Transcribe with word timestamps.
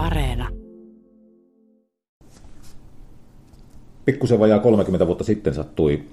Areena. 0.00 0.48
Pikkusen 4.04 4.38
vajaa 4.38 4.58
30 4.58 5.06
vuotta 5.06 5.24
sitten 5.24 5.54
sattui 5.54 6.04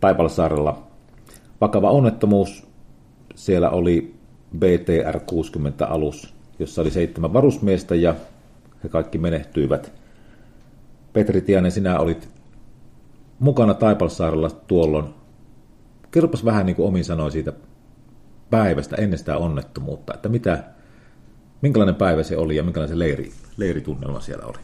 Taipalsaarella 0.00 0.82
vakava 1.60 1.90
onnettomuus. 1.90 2.66
Siellä 3.34 3.70
oli 3.70 4.14
BTR-60-alus, 4.58 6.34
jossa 6.58 6.82
oli 6.82 6.90
seitsemän 6.90 7.32
varusmiestä 7.32 7.94
ja 7.94 8.14
he 8.84 8.88
kaikki 8.88 9.18
menehtyivät. 9.18 9.92
Petri 11.12 11.40
Tianen, 11.40 11.72
sinä 11.72 11.98
olit 11.98 12.28
mukana 13.38 13.74
Taipalsaarella 13.74 14.50
tuolloin. 14.50 15.04
Kerropas 16.10 16.44
vähän 16.44 16.66
niin 16.66 16.76
kuin 16.76 16.88
omin 16.88 17.04
sanoi 17.04 17.32
siitä 17.32 17.52
päivästä 18.50 18.96
ennen 18.96 19.18
sitä 19.18 19.36
onnettomuutta, 19.36 20.14
että 20.14 20.28
mitä, 20.28 20.64
minkälainen 21.62 21.94
päivä 21.94 22.22
se 22.22 22.36
oli 22.36 22.56
ja 22.56 22.62
minkälainen 22.62 22.96
se 22.96 22.98
leiri, 22.98 23.32
leiritunnelma 23.56 24.20
siellä 24.20 24.46
oli? 24.46 24.58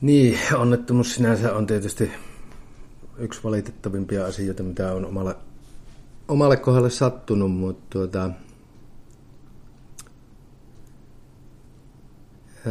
Niin, 0.00 0.38
onnettomuus 0.54 1.14
sinänsä 1.14 1.54
on 1.54 1.66
tietysti 1.66 2.10
yksi 3.18 3.40
valitettavimpia 3.44 4.26
asioita, 4.26 4.62
mitä 4.62 4.92
on 4.92 5.06
omalle, 5.06 5.36
omalle 6.28 6.56
kohdalle 6.56 6.90
sattunut, 6.90 7.52
mutta 7.52 7.86
tuota, 7.90 8.30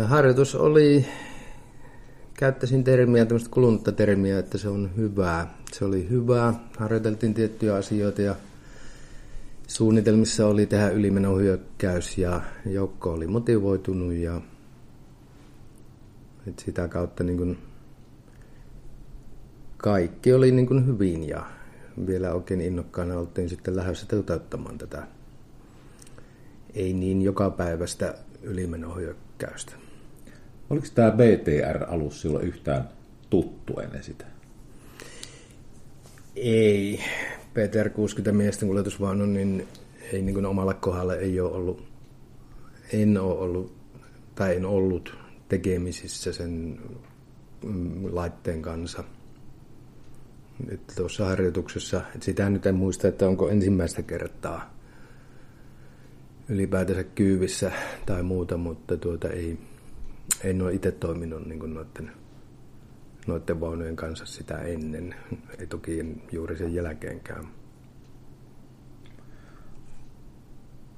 harjoitus 0.03 0.55
oli, 0.55 1.05
käyttäisin 2.33 2.83
termiä, 2.83 3.25
tämmöistä 3.25 3.49
kulunutta 3.49 3.91
termiä, 3.91 4.39
että 4.39 4.57
se 4.57 4.69
on 4.69 4.91
hyvää. 4.97 5.53
Se 5.71 5.85
oli 5.85 6.09
hyvää, 6.09 6.53
harjoiteltiin 6.77 7.33
tiettyjä 7.33 7.75
asioita 7.75 8.21
ja 8.21 8.35
suunnitelmissa 9.67 10.47
oli 10.47 10.65
tehdä 10.65 10.89
ylimenohyökkäys 10.89 12.17
ja 12.17 12.41
joukko 12.65 13.13
oli 13.13 13.27
motivoitunut 13.27 14.13
ja 14.13 14.41
et 16.47 16.59
sitä 16.59 16.87
kautta 16.87 17.23
niin 17.23 17.37
kuin 17.37 17.57
kaikki 19.77 20.33
oli 20.33 20.51
niin 20.51 20.67
kuin 20.67 20.87
hyvin 20.87 21.27
ja 21.27 21.45
vielä 22.07 22.33
oikein 22.33 22.61
innokkaana 22.61 23.17
oltiin 23.17 23.49
sitten 23.49 23.75
lähdössä 23.75 24.05
toteuttamaan 24.05 24.77
tätä 24.77 25.07
ei 26.75 26.93
niin 26.93 27.21
joka 27.21 27.49
päivästä 27.49 28.15
ylimenohyökkäystä. 28.41 29.73
Oliko 30.69 30.87
tämä 30.95 31.11
BTR-alus 31.11 32.21
silloin 32.21 32.47
yhtään 32.47 32.89
tuttu 33.29 33.79
ennen 33.79 34.03
sitä? 34.03 34.25
Ei. 36.35 36.99
BTR 37.55 37.89
60 37.89 38.31
miesten 38.31 38.67
kuljetusvaunu, 38.67 39.25
niin 39.25 39.67
ei 40.13 40.21
niin 40.21 40.33
kuin 40.33 40.45
omalla 40.45 40.73
kohdalla 40.73 41.15
ei 41.15 41.39
ole 41.39 41.51
ollut, 41.51 41.83
en 42.93 43.17
ole 43.17 43.39
ollut, 43.39 43.75
tai 44.35 44.55
en 44.55 44.65
ollut 44.65 45.17
tekemisissä 45.49 46.33
sen 46.33 46.79
mm, 47.63 48.05
laitteen 48.11 48.61
kanssa. 48.61 49.03
Nyt 50.67 50.81
tuossa 50.95 51.25
harjoituksessa, 51.25 52.01
että 52.15 52.25
sitä 52.25 52.49
nyt 52.49 52.65
en 52.65 52.75
muista, 52.75 53.07
että 53.07 53.27
onko 53.27 53.49
ensimmäistä 53.49 54.01
kertaa 54.01 54.73
ylipäätänsä 56.49 57.03
kyyvissä 57.03 57.71
tai 58.05 58.23
muuta, 58.23 58.57
mutta 58.57 58.97
tuota 58.97 59.29
ei, 59.29 59.57
en 60.43 60.61
ole 60.61 60.73
itse 60.73 60.91
toiminut 60.91 61.45
niin 61.45 61.73
noiden, 61.73 62.11
noiden 63.27 63.61
vaunujen 63.61 63.95
kanssa 63.95 64.25
sitä 64.25 64.57
ennen, 64.57 65.15
ei 65.59 65.67
toki 65.67 66.17
juuri 66.31 66.57
sen 66.57 66.73
jälkeenkään. 66.73 67.45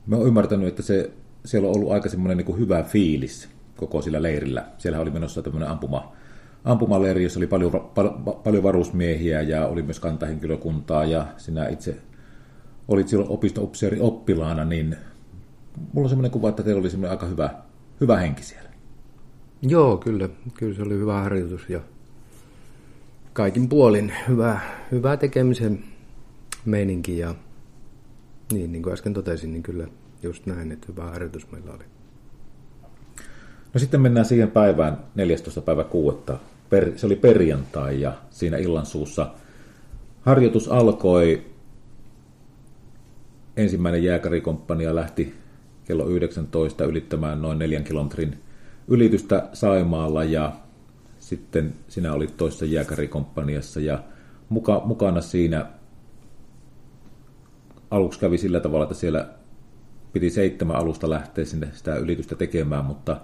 Mä 0.07 0.15
oon 0.15 0.27
ymmärtänyt, 0.27 0.67
että 0.67 0.81
se, 0.81 1.11
siellä 1.45 1.69
on 1.69 1.75
ollut 1.75 1.91
aika 1.91 2.09
semmoinen 2.09 2.37
niin 2.37 2.59
hyvä 2.59 2.83
fiilis 2.83 3.49
koko 3.75 4.01
sillä 4.01 4.21
leirillä. 4.21 4.65
Siellä 4.77 4.99
oli 4.99 5.11
menossa 5.11 5.41
tämmöinen 5.41 5.69
ampuma, 5.69 6.11
ampumaleiri, 6.63 7.23
jossa 7.23 7.39
oli 7.39 7.47
paljon, 7.47 7.71
pal- 7.95 8.33
paljon 8.43 8.63
varusmiehiä 8.63 9.41
ja 9.41 9.67
oli 9.67 9.81
myös 9.81 9.99
kantahenkilökuntaa 9.99 11.05
ja 11.05 11.27
sinä 11.37 11.67
itse 11.67 11.97
olit 12.87 13.07
silloin 13.07 13.31
opisto 13.31 13.71
oppilaana, 13.99 14.65
niin 14.65 14.95
mulla 15.93 16.05
on 16.05 16.09
semmoinen 16.09 16.31
kuva, 16.31 16.49
että 16.49 16.63
teillä 16.63 16.79
oli 16.79 16.89
semmoinen 16.89 17.11
aika 17.11 17.25
hyvä, 17.25 17.49
hyvä 18.01 18.17
henki 18.17 18.43
siellä. 18.43 18.69
Joo, 19.61 19.97
kyllä. 19.97 20.29
Kyllä 20.53 20.75
se 20.75 20.81
oli 20.81 20.93
hyvä 20.93 21.21
harjoitus 21.21 21.69
ja 21.69 21.81
kaikin 23.37 23.69
puolin 23.69 24.13
hyvä, 24.27 24.59
hyvä 24.91 25.17
tekemisen 25.17 25.83
meininki 26.65 27.17
ja 27.17 27.35
niin, 28.53 28.71
niin 28.71 28.83
kuin 28.83 28.93
äsken 28.93 29.13
totesin, 29.13 29.53
niin 29.53 29.63
kyllä 29.63 29.87
just 30.23 30.45
näin, 30.45 30.71
että 30.71 30.87
hyvä 30.89 31.03
harjoitus 31.03 31.51
meillä 31.51 31.71
oli. 31.71 31.83
No 33.73 33.79
sitten 33.79 34.01
mennään 34.01 34.25
siihen 34.25 34.51
päivään, 34.51 34.97
14. 35.15 35.61
päivä 35.61 35.83
6. 35.83 36.17
Per, 36.69 36.91
se 36.95 37.05
oli 37.05 37.15
perjantai 37.15 38.01
ja 38.01 38.13
siinä 38.29 38.57
illan 38.57 38.85
suussa 38.85 39.31
harjoitus 40.21 40.67
alkoi. 40.67 41.45
Ensimmäinen 43.57 44.03
jääkärikomppania 44.03 44.95
lähti 44.95 45.33
kello 45.85 46.07
19 46.07 46.85
ylittämään 46.85 47.41
noin 47.41 47.59
neljän 47.59 47.83
kilometrin 47.83 48.37
ylitystä 48.87 49.49
Saimaalla 49.53 50.23
ja 50.23 50.53
sitten 51.27 51.73
sinä 51.87 52.13
olit 52.13 52.37
toisessa 52.37 52.65
jääkärikomppaniassa 52.65 53.79
ja 53.79 54.03
muka, 54.49 54.81
mukana 54.85 55.21
siinä 55.21 55.65
aluksi 57.91 58.19
kävi 58.19 58.37
sillä 58.37 58.59
tavalla, 58.59 58.83
että 58.83 58.95
siellä 58.95 59.29
piti 60.13 60.29
seitsemän 60.29 60.75
alusta 60.75 61.09
lähteä 61.09 61.45
sinne 61.45 61.67
sitä 61.73 61.95
ylitystä 61.95 62.35
tekemään, 62.35 62.85
mutta 62.85 63.21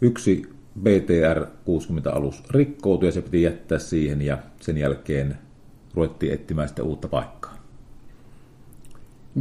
yksi 0.00 0.42
BTR-60-alus 0.82 2.42
rikkoutui 2.50 3.08
ja 3.08 3.12
se 3.12 3.22
piti 3.22 3.42
jättää 3.42 3.78
siihen 3.78 4.22
ja 4.22 4.38
sen 4.60 4.78
jälkeen 4.78 5.38
ruvettiin 5.94 6.32
etsimään 6.32 6.68
sitä 6.68 6.82
uutta 6.82 7.08
paikkaa. 7.08 7.56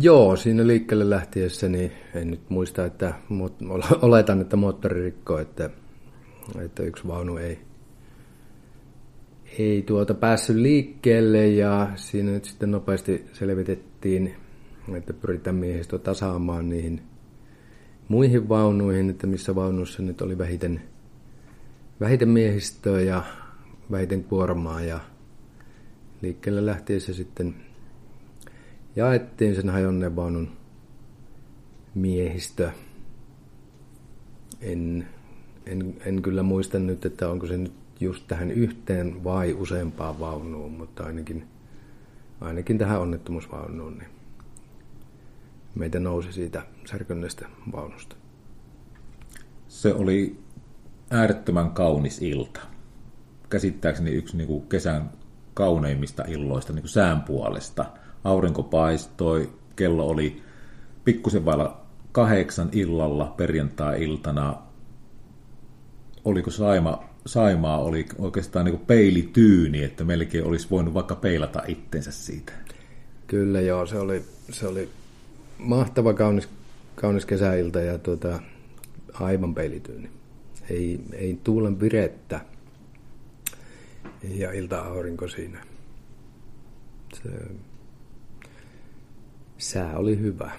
Joo, 0.02 0.36
siinä 0.36 0.68
liikkeelle 0.68 1.10
lähtiessä 1.10 1.70
niin 1.70 1.92
en 2.16 2.32
nyt 2.32 2.50
muista, 2.50 2.86
että 2.86 3.14
oletan, 4.02 4.42
että 4.42 4.56
moottori 4.56 5.04
rikkoi, 5.04 5.42
että, 5.42 5.70
että 6.66 6.84
yksi 6.84 7.08
vaunu 7.08 7.38
ei, 7.38 7.60
ei 9.60 9.82
tuota 9.82 10.14
päässyt 10.14 10.56
liikkeelle 10.56 11.48
ja 11.48 11.92
siinä 11.96 12.32
nyt 12.32 12.46
sitten 12.46 12.72
nopeasti 12.72 13.26
selvitettiin, 13.34 14.36
että 14.98 15.14
pyritään 15.14 15.56
miehistö 15.56 16.00
tasaamaan 16.00 16.70
niihin 16.70 17.02
muihin 18.08 18.50
vaunuihin, 18.50 19.10
että 19.10 19.28
missä 19.28 19.56
vaunussa 19.56 20.02
nyt 20.02 20.22
oli 20.22 20.38
vähiten, 20.38 20.82
vähiten 22.00 22.30
miehistöä 22.30 23.02
ja 23.02 23.24
vähiten 23.92 24.24
kuormaa 24.24 24.82
ja 24.82 25.00
liikkeelle 26.22 26.66
lähtiessä 26.66 27.14
sitten 27.14 27.56
jaettiin 28.96 29.56
sen 29.56 29.70
hajonneen 29.70 30.16
vaunun 30.16 30.50
miehistö. 31.96 32.72
En, 34.62 35.08
en, 35.66 35.96
en 36.06 36.22
kyllä 36.22 36.44
muista 36.44 36.80
nyt, 36.80 37.06
että 37.06 37.30
onko 37.30 37.48
se 37.48 37.58
nyt 37.58 37.85
just 38.00 38.24
tähän 38.28 38.52
yhteen 38.52 39.24
vai 39.24 39.54
useampaan 39.54 40.20
vaunuun, 40.20 40.72
mutta 40.72 41.04
ainakin, 41.04 41.48
ainakin 42.42 42.78
tähän 42.78 43.02
onnettomuusvaunuun, 43.02 43.98
niin 43.98 44.10
meitä 45.76 46.00
nousi 46.00 46.34
siitä 46.34 46.62
särkönneestä 46.86 47.48
vaunusta. 47.72 48.16
Se 49.68 49.94
oli 49.94 50.40
äärettömän 51.10 51.72
kaunis 51.72 52.22
ilta. 52.22 52.60
Käsittääkseni 53.50 54.12
yksi 54.12 54.38
niin 54.38 54.48
kuin 54.48 54.68
kesän 54.68 55.12
kauneimmista 55.54 56.24
illoista 56.28 56.74
niin 56.74 56.82
kuin 56.84 56.90
sään 56.90 57.22
puolesta. 57.22 57.86
Aurinko 58.24 58.64
paistoi, 58.64 59.50
kello 59.76 60.08
oli 60.08 60.42
pikkusen 61.04 61.46
vailla 61.46 61.82
kahdeksan 62.12 62.70
illalla 62.72 63.34
perjantai-iltana. 63.38 64.56
Oliko 66.26 66.52
Saima, 66.52 67.04
Saimaa 67.26 67.80
oli 67.82 68.06
oikeastaan 68.18 68.66
niin 68.66 68.78
kuin 68.78 68.88
peilityyni, 68.88 69.84
että 69.84 70.04
melkein 70.04 70.46
olisi 70.46 70.68
voinut 70.72 70.94
vaikka 70.94 71.16
peilata 71.16 71.64
itsensä 71.68 72.12
siitä. 72.12 72.52
Kyllä 73.28 73.62
joo, 73.62 73.86
se 73.86 74.00
oli, 74.00 74.24
se 74.52 74.68
oli 74.68 74.90
mahtava 75.58 76.14
kaunis, 76.14 76.50
kaunis 76.96 77.26
kesäilta 77.26 77.80
ja 77.80 77.98
tuota, 77.98 78.40
aivan 79.14 79.56
peilityyni. 79.56 80.10
Ei, 80.70 81.00
ei 81.14 81.40
tuulen 81.44 81.80
virettä 81.80 82.42
ja 84.24 84.52
ilta-aurinko 84.52 85.28
siinä. 85.28 85.66
Se, 87.14 87.30
sää 89.58 89.98
oli 89.98 90.20
hyvä. 90.20 90.52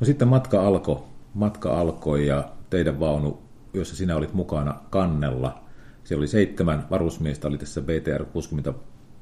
No 0.00 0.06
sitten 0.06 0.28
matka 0.28 0.66
alkoi, 0.66 1.02
matka 1.34 1.80
alkoi 1.80 2.26
ja 2.26 2.52
teidän 2.70 3.00
vaunu, 3.00 3.42
jossa 3.74 3.96
sinä 3.96 4.16
olit 4.16 4.32
mukana 4.32 4.74
kannella, 4.90 5.64
siellä 6.04 6.20
oli 6.20 6.28
seitsemän 6.28 6.86
varusmiestä, 6.90 7.48
oli 7.48 7.58
tässä 7.58 7.80
BTR-60 7.80 8.74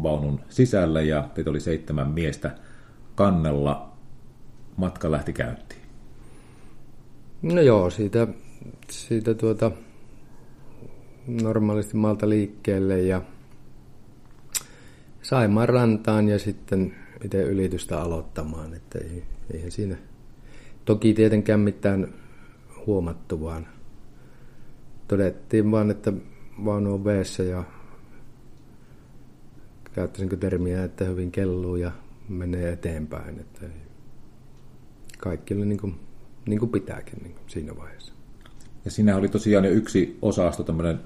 vaunun 0.03 0.41
sisällä 0.49 1.03
ja 1.03 1.29
teitä 1.35 1.51
oli 1.51 1.61
seitsemän 1.61 2.09
miestä 2.11 2.51
kannella. 3.15 3.89
Matka 4.77 5.11
lähti 5.11 5.33
käyntiin. 5.33 5.83
No 7.43 7.61
joo, 7.61 7.91
siitä, 7.91 8.27
siitä 8.91 9.35
tuota, 9.35 9.71
normaalisti 11.27 11.97
maalta 11.97 12.29
liikkeelle 12.29 13.03
ja 13.03 13.23
Saimaan 15.23 15.69
rantaan 15.69 16.29
ja 16.29 16.39
sitten 16.39 16.95
miten 17.23 17.47
ylitystä 17.47 18.01
aloittamaan. 18.01 18.75
Että 18.75 18.99
ei, 18.99 19.23
eihän 19.53 19.71
siinä 19.71 19.97
toki 20.85 21.15
tietenkään 21.15 21.61
mitään 21.61 22.15
huomattu, 22.87 23.43
vaan 23.43 23.67
todettiin 25.09 25.71
vaan, 25.71 25.91
että 25.91 26.13
vaunu 26.65 26.95
on 26.95 27.05
veessä 27.05 27.43
ja 27.43 27.65
käyttäisinkö 29.93 30.37
termiä, 30.37 30.85
että 30.85 31.05
hyvin 31.05 31.33
kelluu 31.33 31.77
ja 31.77 31.93
menee 32.29 32.73
eteenpäin. 32.73 33.41
Että 33.41 33.67
kaikki 35.19 35.55
oli 35.55 35.67
niin 35.67 35.81
kuin, 35.81 35.95
niin 36.47 36.59
kuin 36.59 36.71
pitääkin 36.71 37.19
niin 37.23 37.35
kuin 37.35 37.51
siinä 37.51 37.77
vaiheessa. 37.77 38.13
Ja 38.85 38.91
siinä 38.91 39.17
oli 39.17 39.29
tosiaan 39.29 39.65
jo 39.65 39.71
yksi 39.71 40.19
osasto, 40.23 40.63
tämmöinen 40.63 41.01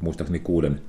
muistaakseni 0.00 0.38
kuuden 0.38 0.80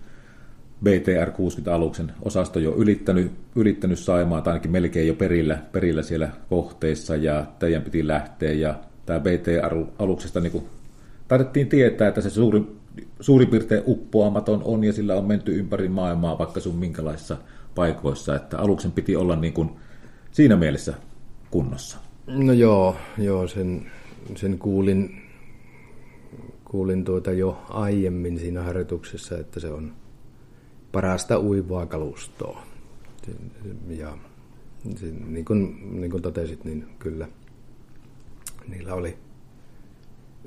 BTR-60-aluksen 0.84 2.12
osasto 2.22 2.60
jo 2.60 2.75
ylittänyt, 2.75 3.31
ylittänyt 3.56 4.00
Saimaa, 4.00 4.42
tai 4.42 4.52
ainakin 4.52 4.72
melkein 4.72 5.07
jo 5.07 5.16
perillä, 5.16 5.57
perillä 5.72 6.04
siellä 6.04 6.30
kohteissa, 6.50 7.16
ja 7.16 7.46
teidän 7.60 7.81
piti 7.81 8.07
lähteä, 8.07 8.54
ja 8.54 8.80
tämä 9.06 9.19
BTR-aluksesta 9.19 10.40
niin 10.40 10.63
taidettiin 11.27 11.68
tietää, 11.68 12.07
että 12.07 12.22
se 12.22 12.30
suuri, 12.30 12.62
suurin 13.19 13.48
piirtein 13.48 13.83
uppoamaton 13.86 14.62
on, 14.63 14.83
ja 14.83 14.94
sillä 14.94 15.16
on 15.16 15.25
menty 15.25 15.60
ympäri 15.60 15.89
maailmaa, 15.89 16.38
vaikka 16.38 16.60
sun 16.60 16.75
minkälaisissa 16.75 17.38
paikoissa, 17.75 18.36
että 18.36 18.60
aluksen 18.60 18.92
piti 18.92 19.16
olla 19.16 19.36
niin 19.36 19.54
kuin, 19.54 19.69
siinä 20.31 20.56
mielessä 20.56 20.94
kunnossa. 21.51 21.98
No 22.27 22.54
joo, 22.54 22.95
joo 23.18 23.48
sen, 23.48 23.92
sen 24.36 24.60
kuulin, 24.60 25.22
kuulin 26.66 27.04
tuota 27.04 27.31
jo 27.31 27.66
aiemmin 27.69 28.39
siinä 28.39 28.63
harjoituksessa, 28.63 29.38
että 29.38 29.60
se 29.60 29.68
on 29.68 29.94
parasta 30.92 31.39
uivaa 31.39 31.86
kalustoa. 31.86 32.62
Ja 33.88 34.18
niin 35.28 35.45
kuin, 35.45 35.92
niin 36.01 36.12
kuin 36.12 36.24
totesit, 36.24 36.63
niin 36.63 36.88
kyllä 37.00 37.28
niillä 38.68 38.94
oli 38.94 39.18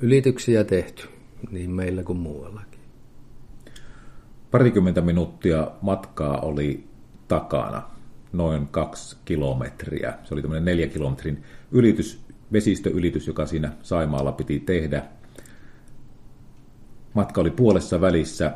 ylityksiä 0.02 0.64
tehty 0.64 1.08
niin 1.50 1.70
meillä 1.70 2.02
kuin 2.02 2.18
muuallakin. 2.18 2.80
Parikymmentä 4.50 5.00
minuuttia 5.00 5.70
matkaa 5.82 6.40
oli 6.40 6.88
takana, 7.28 7.82
noin 8.32 8.68
kaksi 8.68 9.16
kilometriä. 9.24 10.14
Se 10.24 10.34
oli 10.34 10.42
tämmöinen 10.42 10.64
neljä 10.64 10.86
kilometrin 10.86 11.42
ylitys, 11.72 12.20
vesistöylitys, 12.52 13.26
joka 13.26 13.46
siinä 13.46 13.72
Saimaalla 13.82 14.32
piti 14.32 14.60
tehdä. 14.60 15.04
Matka 17.14 17.40
oli 17.40 17.50
puolessa 17.50 18.00
välissä. 18.00 18.52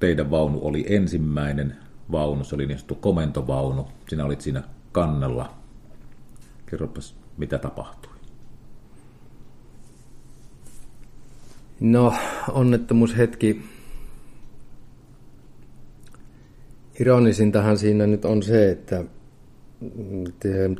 Teidän 0.00 0.30
vaunu 0.30 0.58
oli 0.62 0.84
ensimmäinen 0.88 1.76
vaunu, 2.12 2.44
se 2.44 2.54
oli 2.54 2.66
niin 2.66 2.78
sanottu 2.78 2.94
komentovaunu. 2.94 3.88
Sinä 4.08 4.24
olit 4.24 4.40
siinä 4.40 4.62
kannella. 4.92 5.54
Kerropas, 6.66 7.16
mitä 7.36 7.58
tapahtui. 7.58 8.13
No, 11.84 12.14
onnettomuushetki. 12.52 13.62
Ironisintahan 17.00 17.78
siinä 17.78 18.06
nyt 18.06 18.24
on 18.24 18.42
se, 18.42 18.70
että 18.70 19.04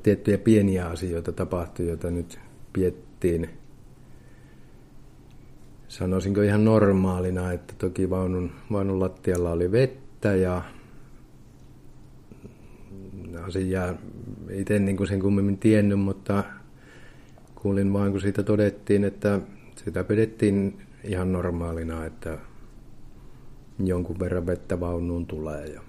tiettyjä 0.03 0.39
pieniä 0.39 0.87
asioita 0.87 1.33
tapahtui, 1.33 1.89
joita 1.89 2.11
nyt 2.11 2.41
piettiin 2.73 3.51
sanoisinko 5.89 6.43
ihan 6.43 6.65
normaalina, 6.65 7.53
että 7.53 7.75
toki 7.79 8.11
vaunun, 8.11 8.53
vaunun 8.73 9.01
lattialla 9.01 9.51
oli 9.51 9.73
vettä 9.73 10.35
ja 10.35 10.63
asiaa 13.47 13.95
itse 14.51 14.79
niin 14.79 14.97
kuin 14.97 15.07
sen 15.07 15.21
kummemmin 15.21 15.59
tiennyt, 15.59 16.01
mutta 16.01 16.45
kuulin 17.55 17.93
vain 17.93 18.13
kun 18.13 18.21
siitä 18.21 18.43
todettiin, 18.43 19.05
että 19.05 19.41
sitä 19.85 20.05
pidettiin 20.05 20.79
ihan 21.05 21.33
normaalina, 21.33 22.05
että 22.05 22.39
jonkun 23.79 24.19
verran 24.19 24.47
vettä 24.47 24.81
vaunuun 24.81 25.27
tulee. 25.27 25.67
Ja, 25.67 25.83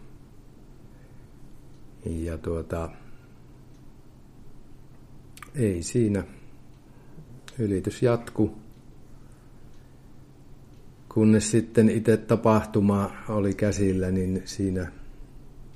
ja 2.05 2.37
tuota, 2.37 2.89
ei 5.55 5.83
siinä. 5.83 6.23
Ylitys 7.59 8.03
jatku. 8.03 8.55
Kunnes 11.13 11.51
sitten 11.51 11.89
itse 11.89 12.17
tapahtuma 12.17 13.11
oli 13.29 13.53
käsillä, 13.53 14.11
niin 14.11 14.41
siinä, 14.45 14.91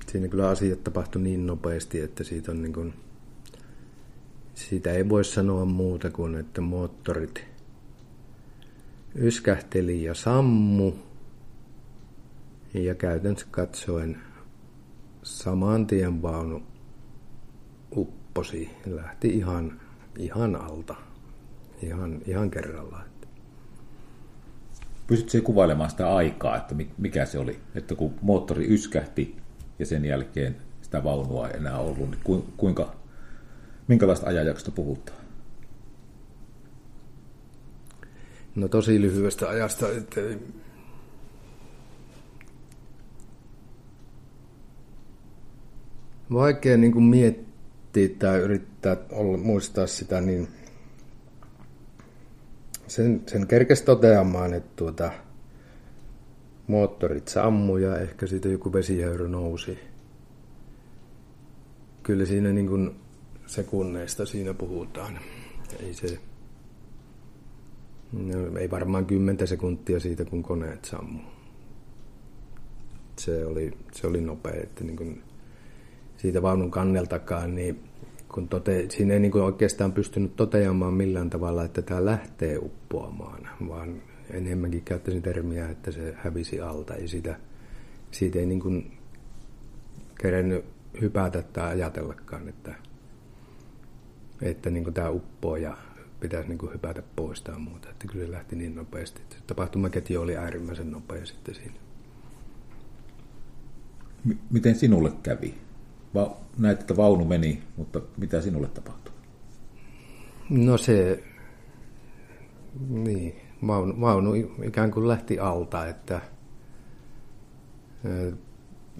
siinä 0.06 0.28
kyllä 0.28 0.48
asiat 0.48 0.84
tapahtui 0.84 1.22
niin 1.22 1.46
nopeasti, 1.46 2.00
että 2.00 2.24
siitä 2.24 2.52
on 2.52 2.62
niin 2.62 2.72
kuin, 2.72 2.94
siitä 4.54 4.92
ei 4.92 5.08
voi 5.08 5.24
sanoa 5.24 5.64
muuta 5.64 6.10
kuin, 6.10 6.34
että 6.34 6.60
moottorit 6.60 7.49
yskähteli 9.14 10.04
ja 10.04 10.14
sammu. 10.14 10.92
Ja 12.74 12.94
käytännössä 12.94 13.46
katsoen 13.50 14.18
saman 15.22 15.86
tien 15.86 16.22
vaunu 16.22 16.62
upposi. 17.96 18.70
Lähti 18.86 19.28
ihan, 19.28 19.80
ihan 20.18 20.56
alta. 20.56 20.94
Ihan, 21.82 22.22
ihan 22.26 22.50
kerralla. 22.50 23.00
Pystytkö 25.06 25.42
kuvailemaan 25.42 25.90
sitä 25.90 26.14
aikaa, 26.14 26.56
että 26.56 26.74
mikä 26.98 27.26
se 27.26 27.38
oli? 27.38 27.60
Että 27.74 27.94
kun 27.94 28.14
moottori 28.22 28.74
yskähti 28.74 29.36
ja 29.78 29.86
sen 29.86 30.04
jälkeen 30.04 30.56
sitä 30.82 31.04
vaunua 31.04 31.48
ei 31.48 31.56
enää 31.56 31.78
ollut, 31.78 32.10
niin 32.10 32.44
kuinka, 32.56 32.94
minkälaista 33.88 34.26
ajanjaksosta 34.26 34.70
puhutaan? 34.70 35.18
No 38.60 38.68
tosi 38.68 39.00
lyhyestä 39.00 39.48
ajasta, 39.48 39.88
että 39.88 40.20
vaikea 46.32 46.76
niin 46.76 46.92
kuin 46.92 47.04
miettiä 47.04 48.08
tai 48.18 48.38
yrittää 48.38 48.96
olla, 49.10 49.38
muistaa 49.38 49.86
sitä, 49.86 50.20
niin 50.20 50.48
sen, 52.86 53.22
sen 53.26 53.46
kerkesi 53.46 53.84
toteamaan, 53.84 54.54
että 54.54 54.70
tuota, 54.76 55.12
moottorit 56.66 57.28
sammu 57.28 57.76
ja 57.76 57.98
ehkä 57.98 58.26
siitä 58.26 58.48
joku 58.48 58.72
vesihöyrä 58.72 59.28
nousi. 59.28 59.78
Kyllä 62.02 62.26
siinä 62.26 62.52
niin 62.52 62.68
kuin 62.68 62.96
sekunneista 63.46 64.26
siinä 64.26 64.54
puhutaan. 64.54 65.18
Ei 65.82 65.94
se, 65.94 66.18
no, 68.12 68.58
ei 68.58 68.70
varmaan 68.70 69.06
kymmentä 69.06 69.46
sekuntia 69.46 70.00
siitä, 70.00 70.24
kun 70.24 70.42
koneet 70.42 70.84
sammu. 70.84 71.20
Se 73.18 73.46
oli, 73.46 73.72
se 73.92 74.06
oli 74.06 74.20
nopea, 74.20 74.62
että 74.62 74.84
niin 74.84 74.96
kuin 74.96 75.22
siitä 76.16 76.42
vaunun 76.42 76.70
kanneltakaan, 76.70 77.54
niin 77.54 77.80
kun 78.28 78.48
tote, 78.48 78.86
siinä 78.88 79.14
ei 79.14 79.20
niin 79.20 79.32
kuin 79.32 79.44
oikeastaan 79.44 79.92
pystynyt 79.92 80.36
toteamaan 80.36 80.94
millään 80.94 81.30
tavalla, 81.30 81.64
että 81.64 81.82
tämä 81.82 82.04
lähtee 82.04 82.58
uppoamaan, 82.58 83.48
vaan 83.68 84.02
enemmänkin 84.30 84.82
käyttäisin 84.82 85.22
termiä, 85.22 85.68
että 85.68 85.90
se 85.90 86.14
hävisi 86.16 86.60
alta. 86.60 86.94
Ei 86.94 87.08
siitä, 87.08 87.36
siitä 88.10 88.38
ei 88.38 88.46
niin 88.46 88.60
kuin 88.60 88.98
kerennyt 90.20 90.64
hypätä 91.00 91.42
tai 91.42 91.72
ajatellakaan, 91.72 92.48
että, 92.48 92.74
että 94.42 94.70
niin 94.70 94.84
kuin 94.84 94.94
tämä 94.94 95.10
uppoo 95.10 95.56
ja 95.56 95.76
pitäisi 96.20 96.48
niin 96.48 96.58
kuin 96.58 96.72
hypätä 96.72 97.02
pois 97.16 97.42
tai 97.42 97.58
muuta. 97.58 97.90
Että 97.90 98.06
kyllä 98.06 98.26
se 98.26 98.32
lähti 98.32 98.56
niin 98.56 98.74
nopeasti. 98.74 99.20
Että 99.22 99.36
tapahtumaketju 99.46 100.20
oli 100.20 100.36
äärimmäisen 100.36 100.90
nopea 100.90 101.26
sitten 101.26 101.54
siinä. 101.54 101.74
M- 104.24 104.38
miten 104.50 104.74
sinulle 104.74 105.12
kävi? 105.22 105.54
Va- 106.14 106.36
näet, 106.58 106.80
että 106.80 106.96
vaunu 106.96 107.24
meni, 107.24 107.62
mutta 107.76 108.00
mitä 108.16 108.40
sinulle 108.40 108.68
tapahtui? 108.68 109.12
No 110.50 110.78
se, 110.78 111.24
niin, 112.88 113.34
vaunu, 113.66 114.00
vaunu 114.00 114.34
ikään 114.62 114.90
kuin 114.90 115.08
lähti 115.08 115.38
alta, 115.38 115.86
että 115.86 116.20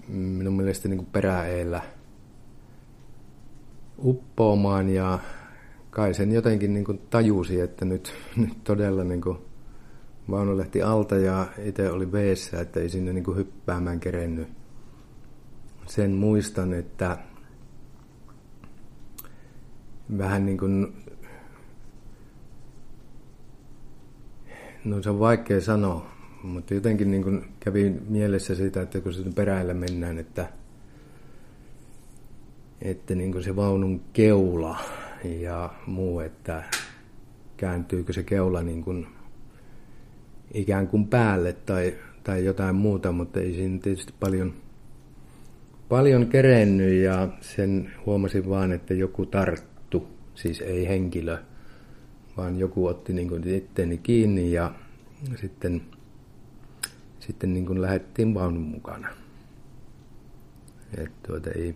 minun 0.07 0.53
mielestä 0.53 0.87
niin 0.87 0.97
kuin 0.97 1.09
peräeellä 1.11 1.81
uppoamaan 4.03 4.89
ja 4.89 5.19
kai 5.91 6.13
sen 6.13 6.31
jotenkin 6.31 6.73
niin 6.73 7.01
tajusi, 7.09 7.59
että 7.59 7.85
nyt, 7.85 8.13
nyt 8.37 8.63
todella 8.63 9.03
niin 9.03 9.21
vaunu 10.29 10.57
lähti 10.57 10.81
alta 10.81 11.15
ja 11.15 11.47
itse 11.63 11.91
oli 11.91 12.11
veessä, 12.11 12.61
että 12.61 12.79
ei 12.79 12.89
sinne 12.89 13.13
niin 13.13 13.35
hyppäämään 13.35 13.99
kerennyt. 13.99 14.47
Sen 15.87 16.11
muistan, 16.11 16.73
että 16.73 17.17
vähän 20.17 20.45
niin 20.45 20.57
kuin 20.57 20.93
no 24.85 25.01
se 25.01 25.09
on 25.09 25.19
vaikea 25.19 25.61
sanoa, 25.61 26.05
mutta 26.43 26.73
jotenkin 26.73 27.11
niin 27.11 27.23
kuin 27.23 27.45
kävi 27.59 27.89
mielessä 28.09 28.55
siitä, 28.55 28.81
että 28.81 29.01
kun 29.01 29.13
sitten 29.13 29.33
peräillä 29.33 29.73
mennään, 29.73 30.17
että, 30.17 30.49
että 32.81 33.15
niin 33.15 33.31
kuin 33.31 33.43
se 33.43 33.55
vaunun 33.55 34.01
keula 34.13 34.79
ja 35.23 35.73
muu, 35.87 36.19
että 36.19 36.63
kääntyykö 37.57 38.13
se 38.13 38.23
keula 38.23 38.61
niin 38.61 38.83
kuin 38.83 39.07
ikään 40.53 40.87
kuin 40.87 41.07
päälle 41.07 41.53
tai, 41.53 41.95
tai 42.23 42.45
jotain 42.45 42.75
muuta, 42.75 43.11
mutta 43.11 43.39
ei 43.39 43.53
siinä 43.53 43.79
tietysti 43.79 44.13
paljon, 44.19 44.53
paljon 45.89 46.27
kerennyt 46.27 47.03
ja 47.03 47.27
sen 47.41 47.91
huomasin 48.05 48.49
vaan, 48.49 48.71
että 48.71 48.93
joku 48.93 49.25
tarttu, 49.25 50.07
siis 50.35 50.61
ei 50.61 50.87
henkilö, 50.87 51.37
vaan 52.37 52.59
joku 52.59 52.87
otti 52.87 53.13
niin 53.13 53.29
kuin 53.29 53.47
itteeni 53.47 53.97
kiinni 53.97 54.51
ja 54.51 54.71
sitten, 55.35 55.81
sitten 57.19 57.53
niin 57.53 57.65
kuin 57.65 57.81
lähdettiin 57.81 58.33
vaunun 58.33 58.63
mukana. 58.63 59.07
Et 60.97 61.11
tuota 61.27 61.51
ei, 61.51 61.75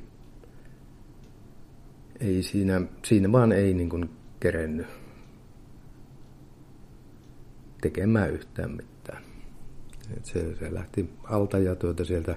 ei 2.19 2.43
siinä, 2.43 2.81
siinä 3.03 3.31
vaan 3.31 3.51
ei 3.51 3.74
niin 3.74 3.89
kuin 3.89 4.10
kerennyt 4.39 4.88
tekemään 7.81 8.34
yhtään 8.34 8.72
mitään. 8.72 9.24
Et 10.17 10.25
se, 10.25 10.55
se 10.55 10.74
lähti 10.74 11.10
alta 11.24 11.60
ja 11.60 11.75
tuota 11.75 12.05
sieltä 12.05 12.36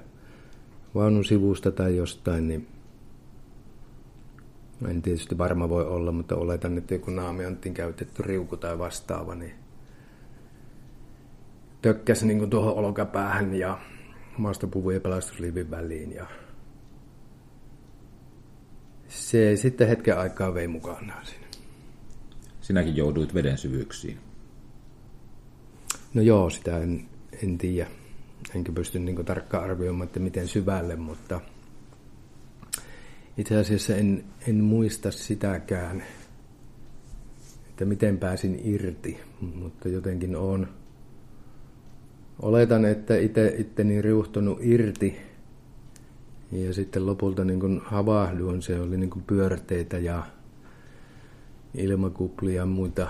vaunun 0.94 1.24
sivusta 1.24 1.70
tai 1.70 1.96
jostain, 1.96 2.48
niin 2.48 2.66
en 4.88 5.02
tietysti 5.02 5.38
varma 5.38 5.68
voi 5.68 5.84
olla, 5.86 6.12
mutta 6.12 6.36
oletan, 6.36 6.78
että 6.78 6.94
joku 6.94 7.10
naamiointiin 7.10 7.74
käytetty 7.74 8.22
riuku 8.22 8.56
tai 8.56 8.78
vastaava, 8.78 9.34
niin 9.34 9.54
tökkäsi 11.82 12.26
niin 12.26 12.50
tuohon 12.50 12.74
olkapäähän 12.74 13.54
ja 13.54 13.78
maastopuvun 14.38 14.94
ja 14.94 15.00
pelastusliivin 15.00 15.70
väliin. 15.70 16.12
Ja 16.12 16.26
se 19.30 19.56
sitten 19.56 19.88
hetken 19.88 20.18
aikaa 20.18 20.54
vei 20.54 20.68
mukanaan 20.68 21.26
sinne. 21.26 21.46
Sinäkin 22.60 22.96
jouduit 22.96 23.34
veden 23.34 23.58
syvyyksiin. 23.58 24.18
No 26.14 26.22
joo, 26.22 26.50
sitä 26.50 26.78
en, 26.78 27.08
en 27.42 27.58
tiedä. 27.58 27.90
Enkä 28.54 28.72
pysty 28.72 28.98
niin 28.98 29.24
tarkkaan 29.24 29.64
arvioimaan, 29.64 30.06
että 30.06 30.20
miten 30.20 30.48
syvälle, 30.48 30.96
mutta 30.96 31.40
itse 33.38 33.56
asiassa 33.56 33.96
en, 33.96 34.24
en 34.48 34.64
muista 34.64 35.10
sitäkään, 35.10 36.02
että 37.68 37.84
miten 37.84 38.18
pääsin 38.18 38.60
irti, 38.64 39.20
mutta 39.40 39.88
jotenkin 39.88 40.36
on. 40.36 40.68
Oletan, 42.42 42.84
että 42.84 43.16
itse 43.16 43.54
itteni 43.58 44.02
riuhtunut 44.02 44.58
irti 44.60 45.27
ja 46.52 46.74
sitten 46.74 47.06
lopulta 47.06 47.44
niin 47.44 47.60
kuin 47.60 47.80
havahduin, 47.84 48.62
se 48.62 48.80
oli 48.80 48.96
niin 48.96 49.10
kuin 49.10 49.24
pyörteitä 49.24 49.98
ja 49.98 50.22
ilmakuplia 51.74 52.56
ja 52.56 52.66
muita 52.66 53.08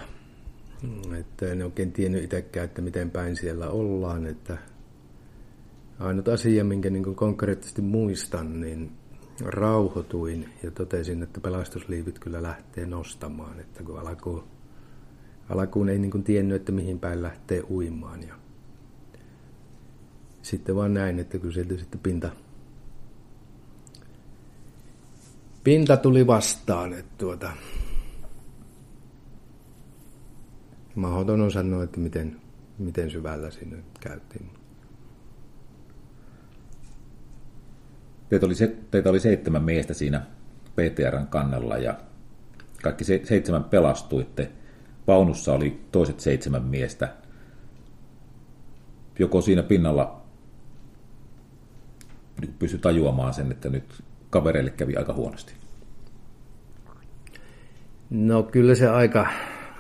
että 1.21 1.53
en 1.53 1.63
oikein 1.63 1.93
tiennyt 1.93 2.25
itsekään, 2.25 2.65
että 2.65 2.83
miten 2.83 3.11
päin 3.11 3.37
siellä 3.37 3.71
ollaan. 3.71 4.27
Että 4.27 4.59
ainut 5.99 6.29
asia, 6.29 6.65
minkä 6.65 6.91
niin 6.91 7.15
konkreettisesti 7.15 7.83
muistan, 7.83 8.61
niin 8.61 8.93
rauhoituin 9.45 10.49
ja 10.63 10.71
totesin, 10.71 11.23
että 11.23 11.41
pelastusliivit 11.41 12.19
kyllä 12.19 12.43
lähtee 12.43 12.87
nostamaan. 12.87 13.61
Että 13.61 13.83
kun 13.83 13.99
alkuun, 13.99 14.45
alkuun 15.49 15.89
ei 15.89 15.99
niin 15.99 16.25
tiennyt, 16.25 16.57
että 16.57 16.73
mihin 16.73 16.99
päin 16.99 17.23
lähtee 17.23 17.63
uimaan. 17.71 18.23
Ja 18.23 18.35
sitten 20.43 20.77
vaan 20.77 20.95
näin, 20.95 21.19
että 21.19 21.39
kun 21.39 21.53
sieltä 21.53 21.77
sitten 21.77 22.01
pinta, 22.01 22.31
pinta 25.69 25.97
tuli 25.97 26.27
vastaan. 26.27 26.93
Että 26.93 27.15
tuota, 27.19 27.51
mahdoton 30.95 31.41
on 31.41 31.53
sanoa, 31.53 31.85
että 31.85 32.01
miten, 32.01 32.41
miten 32.79 33.11
syvällä 33.11 33.51
sinne 33.51 33.77
käytiin. 34.01 34.51
Teitä 38.29 38.47
oli, 38.47 38.55
se, 38.55 38.77
teitä 38.91 39.11
oli 39.11 39.21
seitsemän 39.21 39.65
miestä 39.65 39.95
siinä 39.95 40.27
PTRn 40.73 41.27
kannella 41.27 41.79
ja 41.79 41.99
kaikki 42.83 43.05
se, 43.05 43.21
seitsemän 43.25 43.65
pelastuitte. 43.65 44.51
Paunussa 45.07 45.55
oli 45.55 45.81
toiset 45.93 46.21
seitsemän 46.21 46.63
miestä. 46.63 47.15
Joko 49.19 49.41
siinä 49.41 49.63
pinnalla 49.63 50.23
pysty 52.59 52.79
tajuamaan 52.79 53.35
sen, 53.35 53.53
että 53.53 53.69
nyt 53.69 54.08
kavereille 54.31 54.71
kävi 54.71 54.97
aika 54.97 55.15
huonosti? 55.15 55.55
No 58.11 58.43
kyllä 58.43 58.75
se 58.75 58.89
aika, 58.89 59.27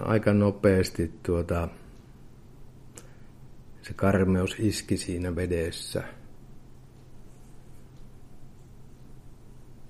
aika 0.00 0.32
nopeasti 0.32 1.12
tuota, 1.22 1.68
se 3.82 3.94
karmeus 3.94 4.56
iski 4.58 4.96
siinä 4.96 5.36
vedessä. 5.36 6.02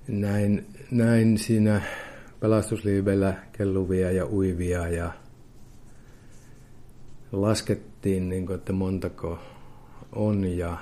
Näin, 0.07 0.65
näin 0.91 1.37
siinä 1.37 1.81
pelastusliivellä 2.39 3.33
kelluvia 3.51 4.11
ja 4.11 4.25
uivia 4.25 4.87
ja 4.87 5.11
laskettiin, 7.31 8.29
niin 8.29 8.45
kuin, 8.45 8.57
että 8.57 8.73
montako 8.73 9.39
on 10.11 10.45
ja 10.45 10.77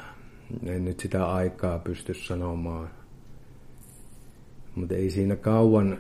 en 0.66 0.86
nyt 0.86 1.00
sitä 1.00 1.32
aikaa 1.32 1.80
pysty 1.80 2.14
sanomaan. 2.14 2.90
Mutta 4.78 4.96
ei 4.96 5.10
siinä 5.10 5.36
kauan, 5.36 5.98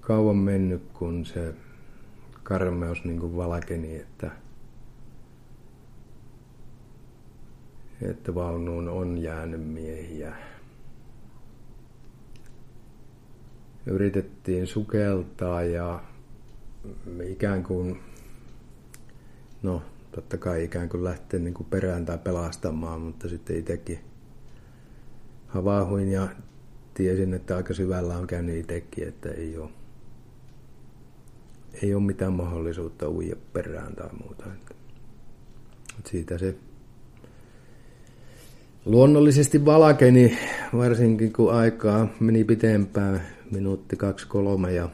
kauan 0.00 0.36
mennyt, 0.36 0.82
kun 0.92 1.24
se 1.24 1.54
karmeus 2.42 3.04
niin 3.04 3.20
kuin 3.20 3.36
valkeni, 3.36 3.96
että, 3.96 4.30
että 8.02 8.34
vaunuun 8.34 8.88
on 8.88 9.18
jäänyt 9.18 9.66
miehiä. 9.66 10.36
Yritettiin 13.86 14.66
sukeltaa 14.66 15.62
ja 15.62 16.02
ikään 17.28 17.62
kuin, 17.62 18.00
no 19.62 19.82
totta 20.12 20.38
kai 20.38 20.64
ikään 20.64 20.88
kuin 20.88 21.04
lähteä 21.04 21.40
niin 21.40 21.54
kuin 21.54 21.66
perään 21.70 22.06
tai 22.06 22.18
pelastamaan, 22.18 23.00
mutta 23.00 23.28
sitten 23.28 23.56
itsekin 23.56 23.98
havaahuin 25.46 26.08
ja 26.08 26.28
tiesin, 27.00 27.34
että 27.34 27.56
aika 27.56 27.74
syvällä 27.74 28.16
on 28.16 28.26
käynyt 28.26 28.56
itsekin, 28.56 29.08
että 29.08 29.30
ei 29.30 29.58
ole 29.58 29.70
ei 31.82 31.94
ole 31.94 32.02
mitään 32.02 32.32
mahdollisuutta 32.32 33.08
uija 33.08 33.36
perään 33.52 33.96
tai 33.96 34.08
muuta. 34.22 34.44
Et 35.98 36.06
siitä 36.06 36.38
se 36.38 36.54
luonnollisesti 38.84 39.64
valkeni, 39.64 40.38
varsinkin 40.76 41.32
kun 41.32 41.52
aikaa 41.52 42.08
meni 42.20 42.44
pitempään, 42.44 43.22
minuutti 43.50 43.96
kaksi 43.96 44.26
kolme 44.26 44.72
ja 44.72 44.88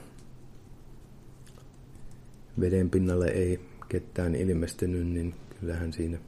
veden 2.60 2.90
pinnalle 2.90 3.26
ei 3.26 3.60
ketään 3.88 4.34
ilmestynyt, 4.34 5.06
niin 5.06 5.34
kyllähän 5.60 5.92
siinä, 5.92 6.18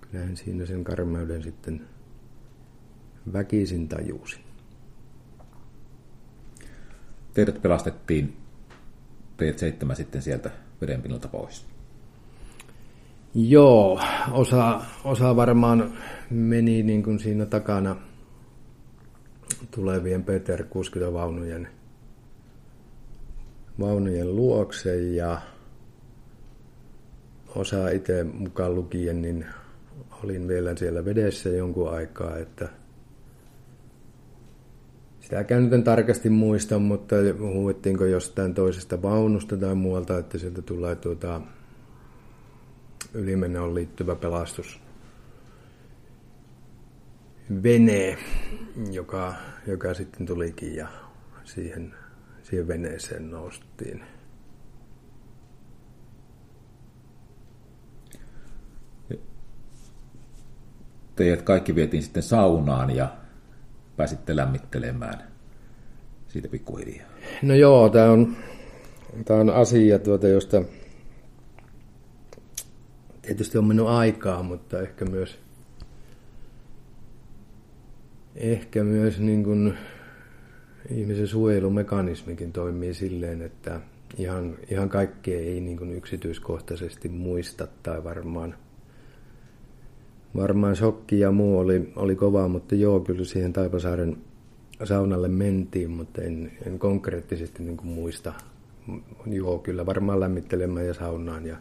kyllähän 0.00 0.36
siinä 0.36 0.66
sen 0.66 0.84
karmeuden 0.84 1.42
sitten 1.42 1.80
väkisin 3.32 3.88
tajusi. 3.88 4.40
Teidät 7.34 7.62
pelastettiin 7.62 8.36
P7 9.38 9.94
sitten 9.94 10.22
sieltä 10.22 10.50
vedenpinnalta 10.80 11.28
pois? 11.28 11.66
Joo, 13.34 14.00
osa, 14.32 14.80
osa 15.04 15.36
varmaan 15.36 15.92
meni 16.30 16.82
niin 16.82 17.02
kuin 17.02 17.18
siinä 17.18 17.46
takana 17.46 17.96
tulevien 19.70 20.24
Peter 20.24 20.64
60 20.64 21.12
vaunujen, 21.12 21.68
vaunujen 23.80 24.36
luokse 24.36 24.96
ja 24.96 25.40
osa 27.54 27.90
itse 27.90 28.24
mukaan 28.24 28.74
lukien, 28.74 29.22
niin 29.22 29.46
olin 30.24 30.48
vielä 30.48 30.76
siellä 30.76 31.04
vedessä 31.04 31.48
jonkun 31.48 31.92
aikaa, 31.92 32.36
että 32.36 32.68
Sitäkään 35.28 35.64
nyt 35.64 35.72
en 35.72 35.84
tarkasti 35.84 36.30
muista, 36.30 36.78
mutta 36.78 37.16
huuettiinko 37.40 38.04
jostain 38.04 38.54
toisesta 38.54 39.02
vaunusta 39.02 39.56
tai 39.56 39.74
muualta, 39.74 40.18
että 40.18 40.38
sieltä 40.38 40.62
tulee 40.62 40.96
tuota 40.96 41.40
ylimenoon 43.14 43.74
liittyvä 43.74 44.14
pelastus 44.14 44.80
vene, 47.62 48.18
joka, 48.92 49.34
joka 49.66 49.94
sitten 49.94 50.26
tulikin 50.26 50.76
ja 50.76 50.88
siihen, 51.44 51.94
siihen 52.42 52.68
veneeseen 52.68 53.30
noustiin. 53.30 54.04
Teidät 61.16 61.42
kaikki 61.42 61.74
vietiin 61.74 62.02
sitten 62.02 62.22
saunaan 62.22 62.96
ja 62.96 63.17
pääsitte 63.98 64.36
lämmittelemään 64.36 65.24
siitä 66.28 66.48
pikkuhiljaa. 66.48 67.08
No 67.42 67.54
joo, 67.54 67.88
tämä 67.88 68.10
on, 68.10 68.36
tämä 69.24 69.40
on 69.40 69.50
asia, 69.50 69.98
tuota, 69.98 70.28
josta 70.28 70.62
tietysti 73.22 73.58
on 73.58 73.64
mennyt 73.64 73.86
aikaa, 73.86 74.42
mutta 74.42 74.80
ehkä 74.80 75.04
myös, 75.04 75.38
ehkä 78.36 78.84
myös 78.84 79.20
niin 79.20 79.44
kuin 79.44 79.74
ihmisen 80.90 81.28
suojelumekanismikin 81.28 82.52
toimii 82.52 82.94
silleen, 82.94 83.42
että 83.42 83.80
ihan, 84.16 84.56
ihan 84.70 84.88
kaikkea 84.88 85.38
ei 85.38 85.60
niin 85.60 85.76
kuin 85.76 85.92
yksityiskohtaisesti 85.92 87.08
muista 87.08 87.68
tai 87.82 88.04
varmaan, 88.04 88.54
varmaan 90.38 90.76
shokki 90.76 91.20
ja 91.20 91.30
muu 91.32 91.58
oli, 91.58 91.92
oli 91.96 92.16
kova, 92.16 92.48
mutta 92.48 92.74
joo, 92.74 93.00
kyllä 93.00 93.24
siihen 93.24 93.52
Taipasaaren 93.52 94.16
saunalle 94.84 95.28
mentiin, 95.28 95.90
mutta 95.90 96.22
en, 96.22 96.52
en 96.66 96.78
konkreettisesti 96.78 97.62
niin 97.62 97.76
kuin 97.76 97.88
muista. 97.88 98.32
Joo, 99.26 99.58
kyllä 99.58 99.86
varmaan 99.86 100.20
lämmittelemään 100.20 100.86
ja 100.86 100.94
saunaan, 100.94 101.46
ja, 101.46 101.56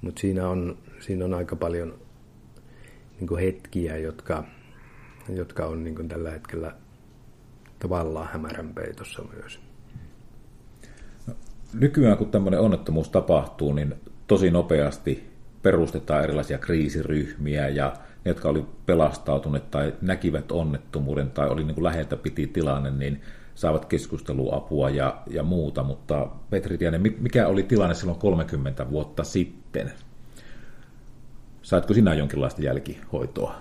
mutta 0.00 0.20
siinä 0.20 0.48
on, 0.48 0.78
siinä 1.00 1.24
on 1.24 1.34
aika 1.34 1.56
paljon 1.56 1.94
niin 3.20 3.28
kuin 3.28 3.40
hetkiä, 3.40 3.96
jotka, 3.96 4.44
jotka 5.28 5.66
on 5.66 5.84
niin 5.84 5.94
kuin 5.94 6.08
tällä 6.08 6.30
hetkellä 6.30 6.74
tavallaan 7.78 8.28
hämärän 8.32 8.74
peitossa 8.74 9.22
myös. 9.34 9.60
Nykyään 11.74 12.18
kun 12.18 12.30
tämmöinen 12.30 12.60
onnettomuus 12.60 13.08
tapahtuu, 13.08 13.72
niin 13.72 13.94
tosi 14.26 14.50
nopeasti 14.50 15.31
perustetaan 15.62 16.24
erilaisia 16.24 16.58
kriisiryhmiä 16.58 17.68
ja 17.68 17.92
ne, 18.24 18.30
jotka 18.30 18.48
oli 18.48 18.64
pelastautuneet 18.86 19.70
tai 19.70 19.94
näkivät 20.00 20.52
onnettomuuden 20.52 21.30
tai 21.30 21.48
oli 21.48 21.64
niin 21.64 21.74
kuin 21.74 21.84
läheltä 21.84 22.16
piti 22.16 22.46
tilanne, 22.46 22.90
niin 22.90 23.20
saavat 23.54 23.84
keskusteluapua 23.84 24.90
ja, 24.90 25.22
ja 25.30 25.42
muuta. 25.42 25.82
Mutta 25.82 26.28
Petri 26.50 26.78
Tianen, 26.78 27.02
mikä 27.18 27.46
oli 27.46 27.62
tilanne 27.62 27.94
silloin 27.94 28.18
30 28.18 28.90
vuotta 28.90 29.24
sitten? 29.24 29.92
Saatko 31.62 31.94
sinä 31.94 32.14
jonkinlaista 32.14 32.62
jälkihoitoa? 32.62 33.54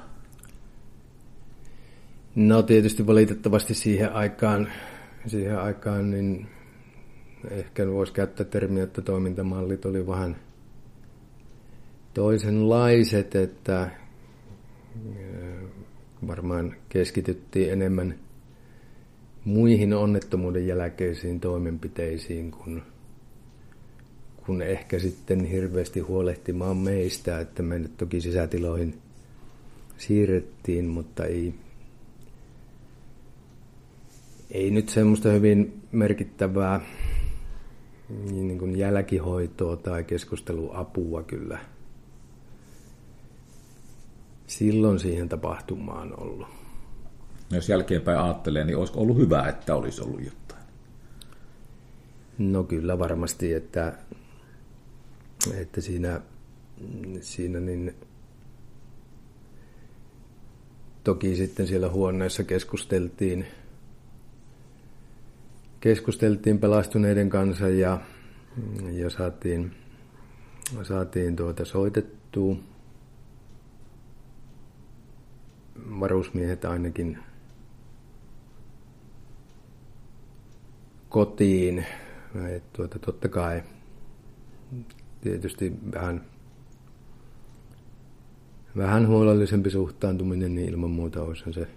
No 2.35 2.63
tietysti 2.63 3.07
valitettavasti 3.07 3.73
siihen 3.73 4.13
aikaan, 4.13 4.67
siihen 5.27 5.59
aikaan 5.59 6.11
niin 6.11 6.47
ehkä 7.49 7.87
voisi 7.87 8.13
käyttää 8.13 8.45
termiä, 8.45 8.83
että 8.83 9.01
toimintamallit 9.01 9.85
oli 9.85 10.07
vähän 10.07 10.35
toisenlaiset, 12.13 13.35
että 13.35 13.81
äh, 13.81 13.91
varmaan 16.27 16.75
keskityttiin 16.89 17.71
enemmän 17.71 18.15
muihin 19.45 19.93
onnettomuuden 19.93 20.67
jälkeisiin 20.67 21.39
toimenpiteisiin 21.39 22.51
kuin, 22.51 22.81
kun 24.45 24.61
ehkä 24.61 24.99
sitten 24.99 25.45
hirveästi 25.45 25.99
huolehtimaan 25.99 26.77
meistä, 26.77 27.39
että 27.39 27.63
me 27.63 27.79
nyt 27.79 27.97
toki 27.97 28.21
sisätiloihin 28.21 28.97
siirrettiin, 29.97 30.85
mutta 30.85 31.25
ei, 31.25 31.53
ei 34.51 34.71
nyt 34.71 34.89
semmoista 34.89 35.29
hyvin 35.29 35.81
merkittävää 35.91 36.81
niin 38.31 38.59
kuin 38.59 38.77
jälkihoitoa 38.77 39.77
tai 39.77 40.03
keskusteluapua 40.03 41.23
kyllä 41.23 41.59
silloin 44.61 44.99
siihen 44.99 45.29
tapahtumaan 45.29 46.21
ollut. 46.21 46.47
No 47.49 47.55
jos 47.55 47.69
jälkeenpäin 47.69 48.19
ajattelee, 48.19 48.65
niin 48.65 48.77
olisiko 48.77 48.99
ollut 48.99 49.17
hyvä, 49.17 49.47
että 49.47 49.75
olisi 49.75 50.01
ollut 50.01 50.23
jotain? 50.23 50.65
No 52.37 52.63
kyllä 52.63 52.99
varmasti, 52.99 53.53
että, 53.53 53.93
että 55.57 55.81
siinä, 55.81 56.21
siinä 57.21 57.59
niin 57.59 57.95
toki 61.03 61.35
sitten 61.35 61.67
siellä 61.67 61.89
huoneessa 61.89 62.43
keskusteltiin– 62.43 63.45
keskusteltiin 65.81 66.59
pelastuneiden 66.59 67.29
kanssa 67.29 67.67
ja, 67.67 68.01
ja 68.91 69.09
saatiin, 69.09 69.71
saatiin 70.83 71.35
tuota 71.35 71.65
soitettua. 71.65 72.55
Varusmiehet 75.99 76.65
ainakin 76.65 77.17
kotiin. 81.09 81.85
Et 82.55 82.73
tuota, 82.73 82.99
totta 82.99 83.29
kai 83.29 83.63
tietysti 85.21 85.73
vähän, 85.93 86.25
vähän 88.77 89.07
huolellisempi 89.07 89.69
suhtaantuminen, 89.69 90.55
niin 90.55 90.69
ilman 90.69 90.91
muuta 90.91 91.23
olisi 91.23 91.53
se, 91.53 91.67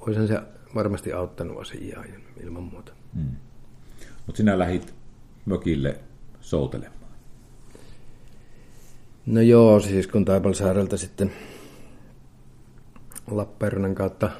olisi 0.00 0.26
se 0.26 0.40
varmasti 0.74 1.12
auttanut 1.12 1.60
asiaa 1.60 2.04
ilman 2.42 2.62
muuta. 2.62 2.92
Hmm. 3.14 3.36
Mutta 4.26 4.36
sinä 4.36 4.58
lähit 4.58 4.94
mökille 5.46 6.00
soutelemaan. 6.40 7.01
No 9.26 9.40
joo, 9.40 9.80
siis 9.80 10.06
kun 10.06 10.24
Taipalsaarelta 10.24 10.96
sitten 10.96 11.32
Lappeenrannan 13.30 13.94
kautta 13.94 14.30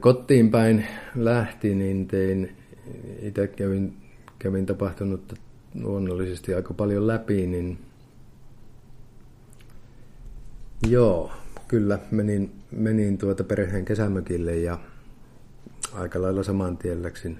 kotiin 0.00 0.50
päin 0.50 0.86
lähti, 1.14 1.74
niin 1.74 2.08
tein, 2.08 2.56
itse 3.22 3.46
kävin, 3.46 3.96
kävin 4.38 4.66
tapahtunut 4.66 5.34
luonnollisesti 5.74 6.54
aika 6.54 6.74
paljon 6.74 7.06
läpi, 7.06 7.46
niin 7.46 7.78
joo, 10.88 11.32
kyllä 11.68 11.98
menin 12.10 12.62
menin 12.70 13.18
tuota 13.18 13.44
perheen 13.44 13.84
kesämökille 13.84 14.56
ja 14.56 14.78
aika 15.92 16.22
lailla 16.22 16.42
saman 16.42 16.76
tien 16.76 17.02
läksin, 17.02 17.38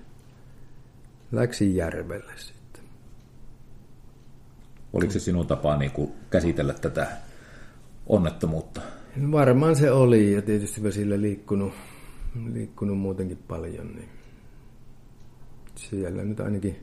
läksin 1.33 1.77
järvelle 1.77 2.33
sitten. 2.37 2.62
Oliko 4.93 5.13
se 5.13 5.21
sinun 5.21 5.47
tapaa 5.47 5.77
niin 5.77 5.91
kuin 5.91 6.13
käsitellä 6.31 6.75
tätä 6.75 7.07
onnettomuutta? 8.07 8.81
Varmaan 9.33 9.77
se 9.77 9.91
oli 9.91 10.33
ja 10.33 10.43
tietysti 10.43 10.83
vesillä 10.83 11.21
liikkunut, 11.21 11.73
liikkunut 12.53 12.99
muutenkin 12.99 13.39
paljon, 13.49 13.87
niin 13.87 14.09
siellä 15.75 16.25
nyt 16.25 16.41
ainakin 16.41 16.77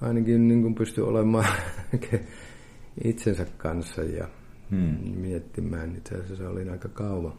ainakin 0.00 0.48
niin 0.48 0.62
kuin 0.62 0.74
pystyi 0.74 1.04
olemaan 1.04 1.46
itsensä 3.04 3.46
kanssa 3.56 4.02
ja 4.02 4.28
hmm. 4.70 5.18
miettimään. 5.20 5.96
Itse 5.96 6.14
asiassa 6.14 6.48
olin 6.48 6.70
aika 6.70 6.88
kauan, 6.88 7.34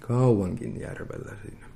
kauankin 0.00 0.80
järvellä 0.80 1.36
siinä. 1.42 1.66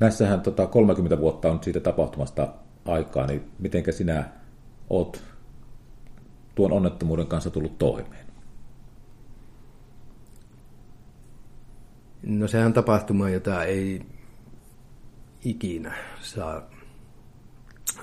Näissähän 0.00 0.40
tota, 0.40 0.66
30 0.66 1.18
vuotta 1.18 1.50
on 1.50 1.58
siitä 1.62 1.80
tapahtumasta 1.80 2.54
aikaa, 2.84 3.26
niin 3.26 3.50
mitenkä 3.58 3.92
sinä 3.92 4.30
oot 4.90 5.22
tuon 6.54 6.72
onnettomuuden 6.72 7.26
kanssa 7.26 7.50
tullut 7.50 7.78
toimeen? 7.78 8.26
No 12.22 12.48
sehän 12.48 12.72
tapahtuma, 12.72 13.30
jota 13.30 13.64
ei 13.64 14.02
ikinä 15.44 15.94
saa 16.20 16.62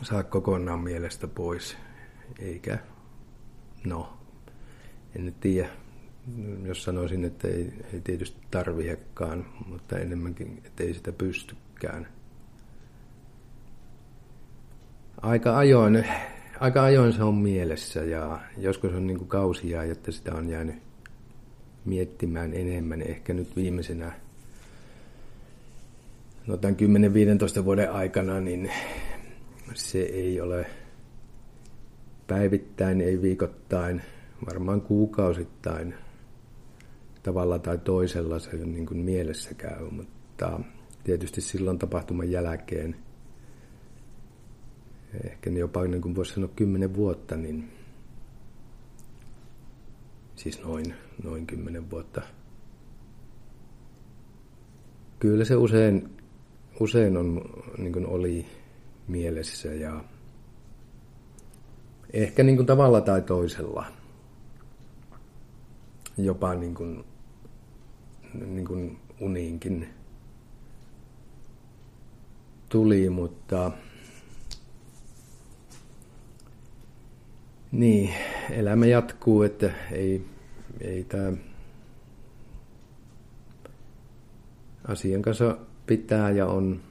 saa 0.02 0.24
kokonaan 0.24 0.80
mielestä 0.80 1.28
pois, 1.28 1.78
eikä, 2.40 2.78
no, 3.86 4.18
en 5.16 5.26
nyt 5.26 5.40
tiedä, 5.40 5.70
jos 6.64 6.84
sanoisin, 6.84 7.26
että 7.26 7.48
ei, 7.48 7.74
ei 7.94 8.02
tietysti 8.02 8.42
tarviekaan, 8.52 9.46
mutta 9.68 10.00
enemmänkin, 10.00 10.62
että 10.66 10.84
ei 10.84 10.94
sitä 10.94 11.12
pystykään. 11.84 12.08
Aika 15.22 15.58
ajoin, 15.58 16.06
aika 16.60 16.84
ajoin 16.84 17.14
se 17.14 17.24
on 17.24 17.36
mielessä 17.36 18.04
ja 18.04 18.40
joskus 18.58 18.94
on 18.94 19.08
niin 19.08 19.18
kuin 19.18 19.28
kausia, 19.28 19.84
että 19.84 20.12
sitä 20.12 20.34
on 20.36 20.50
jäänyt 20.50 20.76
miettimään 21.86 22.54
enemmän. 22.54 23.02
Ehkä 23.02 23.34
nyt 23.34 23.56
viimeisenä 23.56 24.12
no 26.48 26.58
tämän 26.58 26.78
10-15 27.62 27.66
vuoden 27.66 27.92
aikana, 27.92 28.40
niin 28.40 28.72
se 29.74 30.00
ei 30.00 30.42
ole 30.42 30.66
päivittäin, 32.28 33.02
ei 33.02 33.22
viikoittain, 33.22 34.02
varmaan 34.46 34.82
kuukausittain 34.82 35.94
tavalla 37.24 37.60
tai 37.60 37.78
toisella 37.78 38.40
se 38.40 38.58
niin 38.58 38.86
kuin 38.86 39.00
mielessä 39.00 39.54
käy, 39.54 39.90
mutta 39.90 40.60
tietysti 41.04 41.42
silloin 41.42 41.80
tapahtuman 41.80 42.32
jälkeen, 42.32 42.96
ehkä 45.24 45.50
jopa 45.50 45.84
niin 45.84 46.02
kuin 46.02 46.16
voisi 46.16 46.34
sanoa 46.34 46.50
kymmenen 46.56 46.96
vuotta, 46.96 47.38
niin 47.38 47.72
siis 50.36 50.64
noin, 50.64 50.94
noin 51.24 51.48
kymmenen 51.48 51.92
vuotta. 51.92 52.22
Kyllä 55.20 55.46
se 55.46 55.56
usein, 55.56 56.10
usein 56.80 57.18
on, 57.18 57.42
niin 57.78 57.94
kuin 57.94 58.06
oli 58.06 58.46
mielessä 59.08 59.74
ja 59.74 60.04
ehkä 62.14 62.44
niin 62.44 62.56
kuin 62.56 62.66
tavalla 62.66 63.02
tai 63.02 63.22
toisella 63.22 63.86
jopa 66.18 66.56
niin 66.56 66.76
kuin, 66.76 67.04
niin 68.46 68.68
kuin 68.68 69.00
uniinkin 69.20 69.90
tuli, 72.74 73.10
mutta 73.10 73.72
niin, 77.72 78.14
elämä 78.50 78.86
jatkuu, 78.86 79.44
että 79.44 79.72
ei, 79.92 80.26
ei 80.82 81.04
tämä 81.04 81.34
asian 84.88 85.22
kanssa 85.22 85.58
pitää 85.86 86.32
ja 86.32 86.46
on 86.46 86.82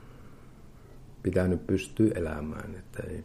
pitänyt 1.23 1.67
pystyä 1.67 2.11
elämään, 2.15 2.75
että 2.75 3.03
ei, 3.03 3.25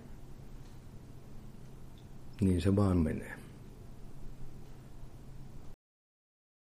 niin 2.41 2.61
se 2.61 2.75
vaan 2.75 2.97
menee. 2.97 3.36